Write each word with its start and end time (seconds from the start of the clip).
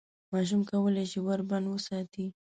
ماشوم 0.31 0.61
کولای 0.71 1.05
شي 1.11 1.19
ور 1.25 1.39
بند 1.49 1.65
وساتي. 1.69 2.25